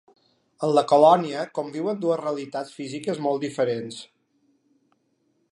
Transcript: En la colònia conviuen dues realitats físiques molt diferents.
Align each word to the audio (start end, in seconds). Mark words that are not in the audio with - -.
En 0.67 0.71
la 0.77 0.83
colònia 0.91 1.43
conviuen 1.59 2.01
dues 2.07 2.19
realitats 2.23 2.73
físiques 2.81 3.23
molt 3.27 3.47
diferents. 3.47 4.01